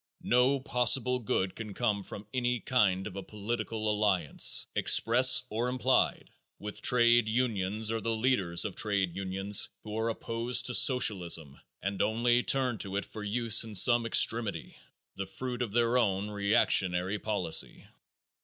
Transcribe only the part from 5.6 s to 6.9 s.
implied, with